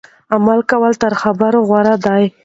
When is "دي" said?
2.05-2.23